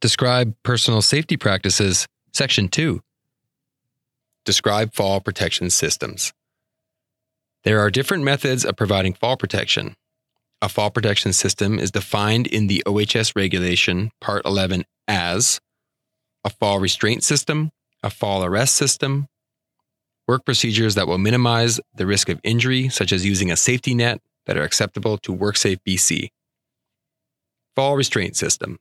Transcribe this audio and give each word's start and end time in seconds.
Describe 0.00 0.54
personal 0.62 1.02
safety 1.02 1.36
practices, 1.36 2.06
Section 2.32 2.68
2. 2.68 3.02
Describe 4.46 4.94
fall 4.94 5.20
protection 5.20 5.68
systems. 5.68 6.32
There 7.64 7.80
are 7.80 7.90
different 7.90 8.24
methods 8.24 8.64
of 8.64 8.76
providing 8.76 9.12
fall 9.12 9.36
protection. 9.36 9.94
A 10.62 10.70
fall 10.70 10.90
protection 10.90 11.34
system 11.34 11.78
is 11.78 11.90
defined 11.90 12.46
in 12.46 12.66
the 12.66 12.82
OHS 12.86 13.36
regulation, 13.36 14.10
Part 14.22 14.46
11, 14.46 14.84
as 15.06 15.60
a 16.44 16.48
fall 16.48 16.78
restraint 16.78 17.22
system, 17.22 17.70
a 18.02 18.08
fall 18.08 18.42
arrest 18.42 18.76
system, 18.76 19.26
work 20.26 20.46
procedures 20.46 20.94
that 20.94 21.08
will 21.08 21.18
minimize 21.18 21.78
the 21.94 22.06
risk 22.06 22.30
of 22.30 22.40
injury, 22.42 22.88
such 22.88 23.12
as 23.12 23.26
using 23.26 23.50
a 23.50 23.56
safety 23.56 23.94
net, 23.94 24.22
that 24.46 24.56
are 24.56 24.62
acceptable 24.62 25.18
to 25.18 25.36
WorkSafe 25.36 25.80
BC. 25.86 26.30
Fall 27.76 27.96
restraint 27.96 28.34
system. 28.34 28.78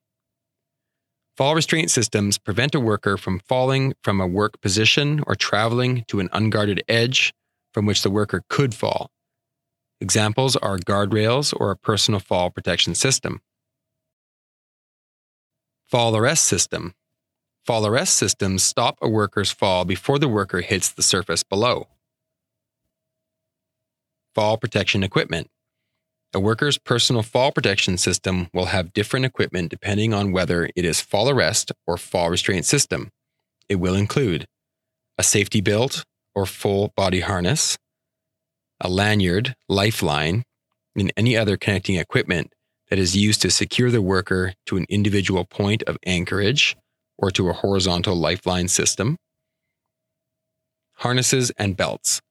Fall 1.40 1.56
restraint 1.56 1.90
systems 1.90 2.38
prevent 2.38 2.76
a 2.76 2.82
worker 2.82 3.16
from 3.16 3.40
falling 3.40 3.94
from 4.04 4.20
a 4.20 4.28
work 4.28 4.60
position 4.60 5.24
or 5.26 5.36
traveling 5.36 6.04
to 6.10 6.20
an 6.20 6.28
unguarded 6.34 6.84
edge 6.90 7.34
from 7.74 7.86
which 7.86 8.02
the 8.02 8.10
worker 8.10 8.44
could 8.50 8.76
fall. 8.76 9.10
Examples 10.02 10.58
are 10.58 10.78
guardrails 10.78 11.54
or 11.58 11.72
a 11.72 11.78
personal 11.78 12.20
fall 12.20 12.50
protection 12.50 12.94
system. 12.94 13.40
Fall 15.88 16.14
arrest 16.14 16.44
system. 16.44 16.94
Fall 17.66 17.88
arrest 17.88 18.18
systems 18.18 18.62
stop 18.62 18.98
a 19.02 19.08
worker's 19.08 19.50
fall 19.50 19.86
before 19.86 20.20
the 20.20 20.28
worker 20.28 20.60
hits 20.60 20.90
the 20.90 21.02
surface 21.02 21.44
below. 21.44 21.88
Fall 24.36 24.58
protection 24.58 25.04
equipment. 25.04 25.50
A 26.32 26.40
worker's 26.40 26.78
personal 26.78 27.24
fall 27.24 27.52
protection 27.52 27.98
system 27.98 28.50
will 28.54 28.68
have 28.68 28.94
different 28.94 29.26
equipment 29.26 29.70
depending 29.70 30.14
on 30.14 30.32
whether 30.32 30.70
it 30.76 30.86
is 30.86 31.02
fall 31.02 31.28
arrest 31.28 31.72
or 31.88 31.98
fall 31.98 32.30
restraint 32.30 32.66
system. 32.66 33.10
It 33.68 33.78
will 33.78 33.96
include 33.96 34.46
a 35.18 35.24
safety 35.24 35.60
belt 35.60 36.04
or 36.36 36.46
full 36.46 36.94
body 36.96 37.22
harness, 37.22 37.78
a 38.80 38.88
lanyard, 38.88 39.56
lifeline, 39.68 40.44
and 40.96 41.12
any 41.18 41.36
other 41.36 41.58
connecting 41.58 41.96
equipment 41.96 42.54
that 42.90 43.00
is 43.00 43.18
used 43.18 43.42
to 43.42 43.50
secure 43.50 43.90
the 43.90 44.02
worker 44.02 44.54
to 44.68 44.78
an 44.78 44.86
individual 44.88 45.46
point 45.46 45.82
of 45.84 45.98
anchorage 46.06 46.76
or 47.18 47.32
to 47.32 47.50
a 47.50 47.54
horizontal 47.54 48.16
lifeline 48.16 48.68
system, 48.68 49.18
harnesses 50.94 51.52
and 51.58 51.76
belts. 51.76 52.22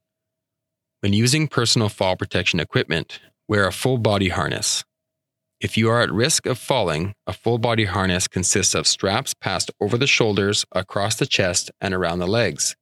When 1.01 1.13
using 1.13 1.49
personal 1.49 1.89
fall 1.89 2.17
protection 2.17 2.61
equipment, 2.61 3.21
Wear 3.49 3.67
a 3.67 3.73
full 3.73 3.97
body 3.97 4.29
harness. 4.29 4.85
If 5.59 5.79
you 5.79 5.89
are 5.89 6.03
at 6.03 6.13
risk 6.13 6.45
of 6.45 6.59
falling, 6.59 7.15
a 7.27 7.33
full 7.33 7.57
body 7.57 7.87
harness 7.87 8.29
consists 8.29 8.75
of 8.75 8.87
straps 8.87 9.33
passed 9.33 9.71
over 9.81 9.97
the 9.97 10.07
shoulders, 10.07 10.67
across 10.73 11.15
the 11.15 11.25
chest, 11.25 11.71
and 11.81 11.95
around 11.95 12.19
the 12.19 12.27
legs. 12.27 12.77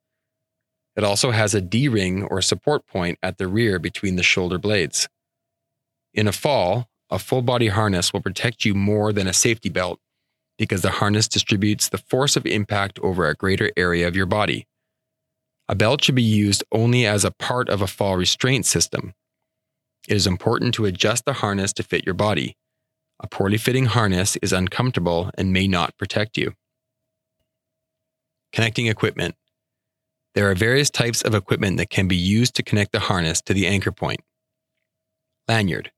It 0.97 1.05
also 1.05 1.31
has 1.31 1.55
a 1.55 1.61
D 1.61 1.87
ring 1.87 2.25
or 2.25 2.43
support 2.43 2.85
point 2.85 3.17
at 3.23 3.39
the 3.39 3.47
rear 3.47 3.79
between 3.79 4.17
the 4.17 4.25
shoulder 4.25 4.59
blades. 4.59 5.09
In 6.13 6.27
a 6.27 6.33
fall, 6.33 6.89
a 7.11 7.21
full 7.21 7.43
body 7.43 7.69
harness 7.69 8.13
will 8.13 8.21
protect 8.21 8.65
you 8.65 8.75
more 8.75 9.13
than 9.13 9.29
a 9.29 9.33
safety 9.33 9.69
belt 9.69 10.01
because 10.59 10.83
the 10.83 10.99
harness 10.99 11.29
distributes 11.29 11.89
the 11.89 11.99
force 11.99 12.35
of 12.35 12.45
impact 12.45 12.99
over 13.05 13.29
a 13.29 13.37
greater 13.37 13.71
area 13.77 14.09
of 14.09 14.17
your 14.17 14.27
body. 14.27 14.67
A 15.69 15.77
belt 15.77 16.03
should 16.03 16.17
be 16.17 16.23
used 16.23 16.65
only 16.73 17.07
as 17.07 17.25
a 17.25 17.31
part 17.31 17.69
of 17.69 17.83
a 17.83 17.87
fall 17.87 18.17
restraint 18.17 18.67
system 18.67 19.15
it 20.09 20.15
is 20.15 20.27
important 20.27 20.75
to 20.75 20.85
adjust 20.85 21.25
the 21.25 21.35
harness 21.35 21.73
to 21.75 21.83
fit 21.83 22.05
your 22.05 22.15
body. 22.15 22.57
A 23.21 23.29
poorly 23.29 23.59
fitting 23.59 23.87
harness 23.87 24.37
is 24.43 24.53
uncomfortable 24.53 25.31
and 25.37 25.53
may 25.53 25.67
not 25.67 25.97
protect 25.97 26.37
you. 26.37 26.53
Connecting 28.53 28.87
equipment. 28.87 29.35
There 30.35 30.51
are 30.51 30.55
various 30.55 30.91
types 30.91 31.23
of 31.23 31.35
equipment 31.35 31.79
that 31.79 31.91
can 31.91 32.09
be 32.09 32.17
used 32.17 32.55
to 32.57 32.63
connect 32.63 32.93
the 32.93 33.01
harness 33.01 33.41
to 33.43 33.55
the 33.55 33.67
anchor 33.67 33.93
point. 33.93 34.21
Lanyard. 35.49 35.91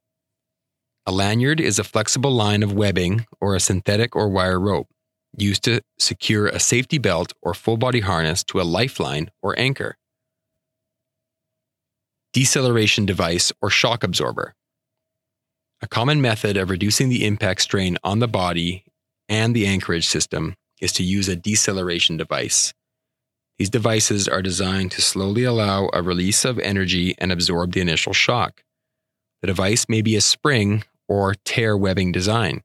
A 1.06 1.12
lanyard 1.12 1.60
is 1.60 1.78
a 1.78 1.84
flexible 1.84 2.30
line 2.30 2.62
of 2.62 2.72
webbing 2.72 3.26
or 3.40 3.54
a 3.54 3.60
synthetic 3.60 4.14
or 4.14 4.28
wire 4.28 4.60
rope 4.60 4.88
used 5.36 5.64
to 5.64 5.80
secure 5.98 6.46
a 6.46 6.60
safety 6.60 6.98
belt 6.98 7.32
or 7.42 7.54
full 7.54 7.76
body 7.76 8.00
harness 8.00 8.44
to 8.44 8.60
a 8.60 8.62
lifeline 8.62 9.30
or 9.42 9.58
anchor 9.58 9.96
deceleration 12.32 13.06
device, 13.06 13.52
or 13.60 13.70
shock 13.70 14.04
absorber. 14.04 14.54
A 15.80 15.86
common 15.86 16.20
method 16.20 16.56
of 16.56 16.70
reducing 16.70 17.08
the 17.08 17.24
impact 17.24 17.62
strain 17.62 17.98
on 18.02 18.18
the 18.18 18.28
body 18.28 18.84
and 19.28 19.54
the 19.54 19.66
anchorage 19.66 20.06
system 20.06 20.54
is 20.80 20.92
to 20.92 21.04
use 21.04 21.28
a 21.28 21.36
deceleration 21.36 22.16
device. 22.16 22.72
These 23.58 23.70
devices 23.70 24.28
are 24.28 24.42
designed 24.42 24.92
to 24.92 25.02
slowly 25.02 25.44
allow 25.44 25.90
a 25.92 26.02
release 26.02 26.44
of 26.44 26.58
energy 26.58 27.14
and 27.18 27.32
absorb 27.32 27.72
the 27.72 27.80
initial 27.80 28.12
shock. 28.12 28.62
The 29.40 29.48
device 29.48 29.86
may 29.88 30.02
be 30.02 30.16
a 30.16 30.20
spring 30.20 30.84
or 31.08 31.34
tear 31.44 31.76
webbing 31.76 32.12
design. 32.12 32.62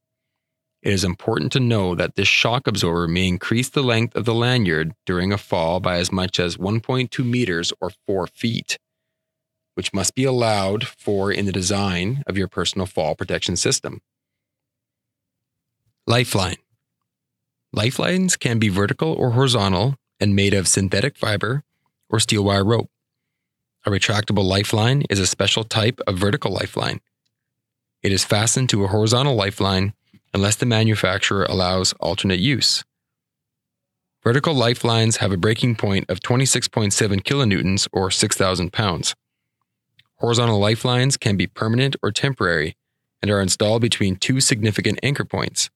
It 0.82 0.92
is 0.92 1.04
important 1.04 1.52
to 1.54 1.60
know 1.60 1.96
that 1.96 2.16
this 2.16 2.28
shock 2.28 2.68
absorber 2.68 3.08
may 3.08 3.28
increase 3.28 3.70
the 3.70 3.84
length 3.84 4.16
of 4.16 4.26
the 4.26 4.34
lanyard 4.34 4.94
during 5.06 5.32
a 5.32 5.38
fall 5.38 5.80
by 5.80 5.98
as 5.98 6.12
much 6.12 6.40
as 6.40 6.58
1.2 6.58 7.26
meters 7.26 7.72
or 7.80 7.92
4 8.06 8.28
feet 8.28 8.78
which 9.76 9.94
must 9.94 10.16
be 10.16 10.24
allowed 10.24 10.88
for 10.88 11.32
in 11.32 11.46
the 11.46 11.52
design 11.52 12.24
of 12.28 12.38
your 12.38 12.48
personal 12.48 12.86
fall 12.86 13.16
protection 13.16 13.56
system. 13.56 14.02
Lifeline. 16.06 16.58
Lifelines 17.72 18.36
can 18.36 18.60
be 18.60 18.70
vertical 18.70 19.14
or 19.14 19.32
horizontal 19.32 19.96
and 20.20 20.36
made 20.36 20.54
of 20.54 20.68
synthetic 20.68 21.18
fiber 21.18 21.64
or 22.10 22.20
steel 22.20 22.44
wire 22.44 22.64
rope. 22.64 22.90
A 23.86 23.90
retractable 23.90 24.44
lifeline 24.44 25.04
is 25.10 25.20
a 25.20 25.28
special 25.28 25.64
type 25.64 26.00
of 26.08 26.18
vertical 26.18 26.52
lifeline. 26.52 27.02
It 28.02 28.12
is 28.12 28.24
fastened 28.24 28.70
to 28.70 28.84
a 28.84 28.88
horizontal 28.88 29.36
lifeline 29.36 29.94
unless 30.34 30.56
the 30.56 30.66
manufacturer 30.66 31.46
allows 31.46 31.94
alternate 31.94 32.40
use. 32.40 32.84
Vertical 34.24 34.54
lifelines 34.54 35.18
have 35.18 35.32
a 35.32 35.38
breaking 35.38 35.76
point 35.76 36.10
of 36.10 36.20
26.7 36.20 36.94
kilonewtons 37.24 37.88
or 37.92 38.10
6,000 38.10 38.72
pounds. 38.72 39.16
Horizontal 40.18 40.60
lifelines 40.60 41.18
can 41.18 41.38
be 41.38 41.48
permanent 41.48 41.96
or 42.02 42.12
temporary 42.12 42.76
and 43.22 43.32
are 43.32 43.42
installed 43.42 43.82
between 43.82 44.16
two 44.16 44.40
significant 44.40 45.00
anchor 45.02 45.26
points. 45.26 45.70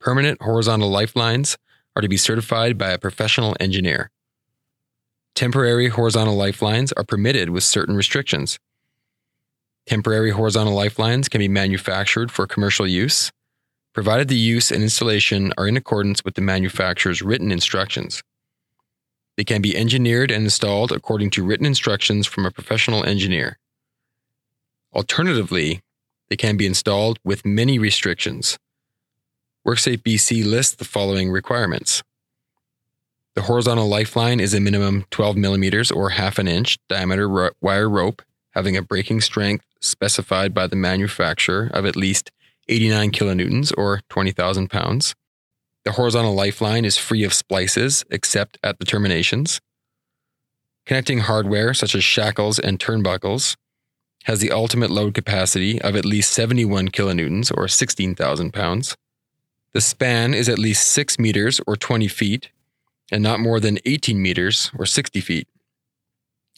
Permanent 0.00 0.42
horizontal 0.42 0.90
lifelines 0.90 1.56
are 1.96 2.02
to 2.02 2.08
be 2.08 2.16
certified 2.16 2.76
by 2.76 2.90
a 2.90 2.98
professional 2.98 3.56
engineer. 3.60 4.10
Temporary 5.34 5.88
horizontal 5.88 6.36
lifelines 6.36 6.92
are 6.92 7.04
permitted 7.04 7.50
with 7.50 7.64
certain 7.64 7.96
restrictions. 7.96 8.58
Temporary 9.86 10.30
horizontal 10.30 10.74
lifelines 10.74 11.28
can 11.28 11.40
be 11.40 11.48
manufactured 11.48 12.30
for 12.30 12.46
commercial 12.46 12.86
use, 12.86 13.32
provided 13.92 14.28
the 14.28 14.36
use 14.36 14.70
and 14.70 14.82
installation 14.82 15.52
are 15.56 15.68
in 15.68 15.76
accordance 15.76 16.24
with 16.24 16.34
the 16.34 16.40
manufacturer's 16.40 17.22
written 17.22 17.52
instructions. 17.52 18.22
They 19.36 19.44
can 19.44 19.62
be 19.62 19.76
engineered 19.76 20.30
and 20.30 20.44
installed 20.44 20.92
according 20.92 21.30
to 21.30 21.44
written 21.44 21.66
instructions 21.66 22.26
from 22.26 22.46
a 22.46 22.50
professional 22.50 23.04
engineer. 23.04 23.58
Alternatively, 24.94 25.82
they 26.28 26.36
can 26.36 26.56
be 26.56 26.66
installed 26.66 27.18
with 27.24 27.44
many 27.44 27.78
restrictions. 27.78 28.58
WorkSafe 29.66 30.02
BC 30.02 30.44
lists 30.44 30.74
the 30.74 30.84
following 30.84 31.30
requirements. 31.30 32.02
The 33.34 33.42
horizontal 33.42 33.88
lifeline 33.88 34.38
is 34.38 34.54
a 34.54 34.60
minimum 34.60 35.06
12 35.10 35.36
millimeters 35.36 35.90
or 35.90 36.10
half 36.10 36.38
an 36.38 36.46
inch 36.46 36.78
diameter 36.88 37.52
wire 37.60 37.88
rope 37.88 38.22
having 38.50 38.76
a 38.76 38.82
breaking 38.82 39.20
strength 39.20 39.64
specified 39.80 40.54
by 40.54 40.68
the 40.68 40.76
manufacturer 40.76 41.70
of 41.74 41.84
at 41.84 41.96
least 41.96 42.30
89 42.68 43.10
kilonewtons 43.10 43.72
or 43.76 44.00
20,000 44.08 44.70
pounds. 44.70 45.14
The 45.84 45.92
horizontal 45.92 46.34
lifeline 46.34 46.84
is 46.84 46.96
free 46.96 47.24
of 47.24 47.34
splices 47.34 48.04
except 48.10 48.58
at 48.62 48.78
the 48.78 48.84
terminations. 48.84 49.60
Connecting 50.86 51.20
hardware 51.20 51.74
such 51.74 51.94
as 51.94 52.04
shackles 52.04 52.58
and 52.58 52.78
turnbuckles 52.78 53.56
has 54.24 54.40
the 54.40 54.50
ultimate 54.50 54.90
load 54.90 55.14
capacity 55.14 55.80
of 55.82 55.94
at 55.96 56.04
least 56.04 56.32
71 56.32 56.88
kilonewtons 56.88 57.52
or 57.54 57.68
16,000 57.68 58.52
pounds. 58.52 58.96
The 59.72 59.80
span 59.80 60.32
is 60.32 60.48
at 60.48 60.58
least 60.58 60.88
6 60.88 61.18
meters 61.18 61.60
or 61.66 61.76
20 61.76 62.08
feet 62.08 62.50
and 63.12 63.22
not 63.22 63.40
more 63.40 63.60
than 63.60 63.78
18 63.84 64.20
meters 64.20 64.70
or 64.78 64.86
60 64.86 65.20
feet. 65.20 65.48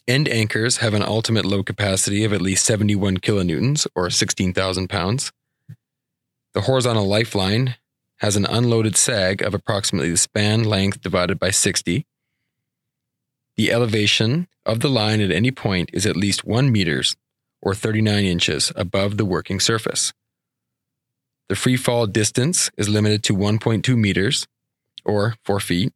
End 0.07 0.29
anchors 0.29 0.77
have 0.77 0.93
an 0.93 1.03
ultimate 1.03 1.43
load 1.43 1.65
capacity 1.65 2.23
of 2.23 2.31
at 2.31 2.41
least 2.41 2.65
71 2.65 3.17
kilonewtons 3.17 3.87
or 3.93 4.09
16,000 4.09 4.87
pounds. 4.87 5.33
The 6.53 6.61
horizontal 6.61 7.05
lifeline 7.05 7.75
has 8.17 8.35
an 8.35 8.45
unloaded 8.45 8.95
sag 8.95 9.41
of 9.41 9.53
approximately 9.53 10.09
the 10.09 10.17
span 10.17 10.63
length 10.63 11.01
divided 11.01 11.39
by 11.39 11.51
60. 11.51 12.05
The 13.55 13.71
elevation 13.71 14.47
of 14.65 14.79
the 14.79 14.89
line 14.89 15.21
at 15.21 15.31
any 15.31 15.51
point 15.51 15.89
is 15.93 16.05
at 16.05 16.17
least 16.17 16.45
1 16.45 16.71
meters 16.71 17.15
or 17.61 17.73
39 17.73 18.25
inches 18.25 18.71
above 18.75 19.17
the 19.17 19.25
working 19.25 19.59
surface. 19.59 20.13
The 21.49 21.55
free 21.55 21.77
fall 21.77 22.07
distance 22.07 22.69
is 22.77 22.89
limited 22.89 23.23
to 23.23 23.35
1.2 23.35 23.97
meters 23.97 24.47
or 25.05 25.35
4 25.45 25.59
feet. 25.59 25.93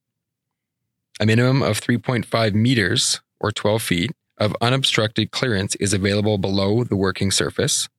A 1.20 1.26
minimum 1.26 1.62
of 1.62 1.82
3.5 1.82 2.54
meters 2.54 3.22
or 3.40 3.52
12 3.52 3.82
feet 3.82 4.12
of 4.38 4.56
unobstructed 4.62 5.32
clearance 5.32 5.76
is 5.76 5.94
available 5.94 6.38
below 6.38 6.84
the 6.84 6.96
working 6.96 7.32
surface. 7.32 7.90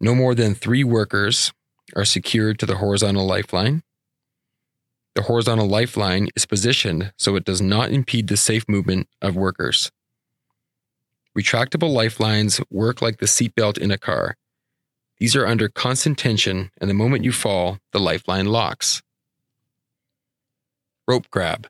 No 0.00 0.14
more 0.14 0.34
than 0.34 0.54
three 0.54 0.84
workers 0.84 1.52
are 1.94 2.04
secured 2.04 2.58
to 2.58 2.66
the 2.66 2.76
horizontal 2.76 3.26
lifeline. 3.26 3.82
The 5.14 5.22
horizontal 5.22 5.68
lifeline 5.68 6.28
is 6.34 6.46
positioned 6.46 7.12
so 7.16 7.36
it 7.36 7.44
does 7.44 7.60
not 7.60 7.90
impede 7.90 8.28
the 8.28 8.36
safe 8.36 8.68
movement 8.68 9.08
of 9.22 9.36
workers. 9.36 9.92
Retractable 11.36 11.92
lifelines 11.92 12.60
work 12.70 13.02
like 13.02 13.18
the 13.18 13.26
seatbelt 13.26 13.78
in 13.78 13.90
a 13.90 13.98
car. 13.98 14.36
These 15.18 15.36
are 15.36 15.46
under 15.46 15.68
constant 15.68 16.18
tension, 16.18 16.70
and 16.80 16.90
the 16.90 16.94
moment 16.94 17.24
you 17.24 17.32
fall, 17.32 17.78
the 17.92 18.00
lifeline 18.00 18.46
locks. 18.46 19.02
Rope 21.06 21.30
grab. 21.30 21.68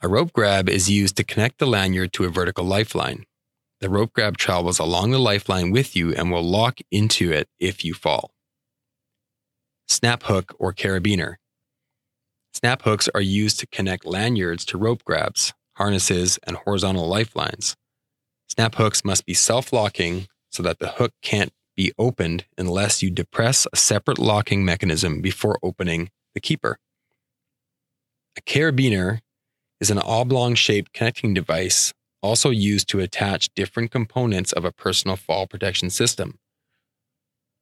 A 0.00 0.08
rope 0.08 0.32
grab 0.32 0.68
is 0.68 0.90
used 0.90 1.16
to 1.16 1.24
connect 1.24 1.58
the 1.58 1.66
lanyard 1.66 2.12
to 2.14 2.24
a 2.24 2.28
vertical 2.28 2.64
lifeline. 2.64 3.24
The 3.80 3.90
rope 3.90 4.12
grab 4.12 4.36
travels 4.36 4.78
along 4.78 5.10
the 5.10 5.18
lifeline 5.18 5.70
with 5.70 5.94
you 5.94 6.12
and 6.14 6.30
will 6.30 6.42
lock 6.42 6.78
into 6.90 7.32
it 7.32 7.48
if 7.60 7.84
you 7.84 7.94
fall. 7.94 8.32
Snap 9.88 10.24
hook 10.24 10.54
or 10.58 10.72
carabiner. 10.72 11.36
Snap 12.54 12.82
hooks 12.82 13.08
are 13.14 13.20
used 13.20 13.58
to 13.60 13.66
connect 13.66 14.04
lanyards 14.04 14.64
to 14.66 14.78
rope 14.78 15.04
grabs, 15.04 15.52
harnesses, 15.76 16.38
and 16.44 16.56
horizontal 16.56 17.08
lifelines. 17.08 17.76
Snap 18.48 18.74
hooks 18.74 19.04
must 19.04 19.24
be 19.24 19.34
self 19.34 19.72
locking 19.72 20.26
so 20.50 20.62
that 20.62 20.78
the 20.78 20.88
hook 20.88 21.12
can't 21.22 21.52
be 21.76 21.92
opened 21.98 22.44
unless 22.58 23.02
you 23.02 23.10
depress 23.10 23.66
a 23.72 23.76
separate 23.76 24.18
locking 24.18 24.64
mechanism 24.64 25.20
before 25.20 25.58
opening 25.62 26.10
the 26.34 26.40
keeper. 26.40 26.78
A 28.36 28.42
carabiner 28.42 29.20
is 29.80 29.90
an 29.90 29.98
oblong 29.98 30.54
shaped 30.54 30.92
connecting 30.92 31.34
device 31.34 31.92
also 32.22 32.50
used 32.50 32.88
to 32.88 33.00
attach 33.00 33.52
different 33.54 33.90
components 33.90 34.52
of 34.52 34.64
a 34.64 34.72
personal 34.72 35.16
fall 35.16 35.46
protection 35.46 35.90
system. 35.90 36.38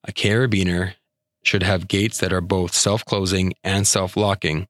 A 0.05 0.13
carabiner 0.13 0.95
should 1.43 1.63
have 1.63 1.89
gates 1.89 2.19
that 2.19 2.33
are 2.33 2.41
both 2.41 2.75
self 2.75 3.05
closing 3.05 3.55
and 3.65 3.87
self 3.87 4.17
locking 4.17 4.67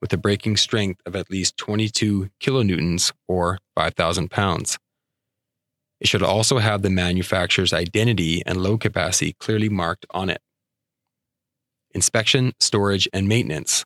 with 0.00 0.12
a 0.12 0.18
breaking 0.18 0.56
strength 0.56 1.00
of 1.06 1.16
at 1.16 1.30
least 1.30 1.56
22 1.56 2.28
kilonewtons 2.40 3.12
or 3.26 3.58
5,000 3.74 4.30
pounds. 4.30 4.78
It 6.00 6.08
should 6.08 6.22
also 6.22 6.58
have 6.58 6.82
the 6.82 6.90
manufacturer's 6.90 7.72
identity 7.72 8.42
and 8.44 8.62
load 8.62 8.80
capacity 8.80 9.34
clearly 9.38 9.70
marked 9.70 10.04
on 10.10 10.28
it. 10.28 10.42
Inspection, 11.94 12.52
storage, 12.60 13.08
and 13.12 13.28
maintenance. 13.28 13.84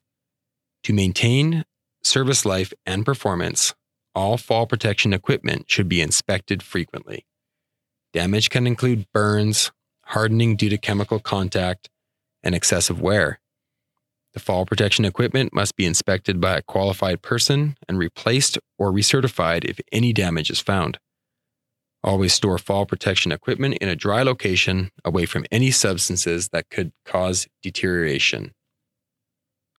To 0.83 0.93
maintain 0.93 1.63
service 2.03 2.45
life 2.45 2.73
and 2.85 3.05
performance, 3.05 3.73
all 4.15 4.37
fall 4.37 4.65
protection 4.65 5.13
equipment 5.13 5.69
should 5.69 5.87
be 5.87 6.01
inspected 6.01 6.63
frequently. 6.63 7.25
Damage 8.11 8.49
can 8.49 8.65
include 8.65 9.05
burns, 9.13 9.71
hardening 10.05 10.55
due 10.55 10.69
to 10.69 10.77
chemical 10.77 11.19
contact, 11.19 11.89
and 12.43 12.55
excessive 12.55 13.01
wear. 13.01 13.39
The 14.33 14.39
fall 14.39 14.65
protection 14.65 15.05
equipment 15.05 15.53
must 15.53 15.75
be 15.75 15.85
inspected 15.85 16.39
by 16.39 16.57
a 16.57 16.61
qualified 16.61 17.21
person 17.21 17.77
and 17.87 17.97
replaced 17.97 18.59
or 18.77 18.91
recertified 18.91 19.65
if 19.65 19.79
any 19.91 20.13
damage 20.13 20.51
is 20.51 20.59
found. 20.59 20.99
Always 22.03 22.33
store 22.33 22.57
fall 22.57 22.85
protection 22.85 23.31
equipment 23.31 23.75
in 23.81 23.89
a 23.89 23.95
dry 23.95 24.23
location 24.23 24.91
away 25.03 25.25
from 25.25 25.45
any 25.51 25.71
substances 25.71 26.49
that 26.49 26.69
could 26.69 26.91
cause 27.05 27.47
deterioration. 27.61 28.53